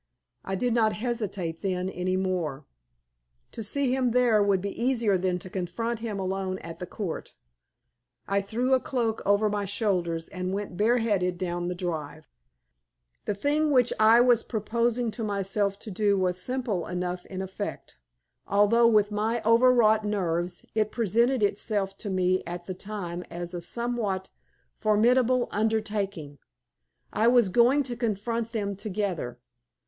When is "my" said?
9.47-9.65, 19.11-19.39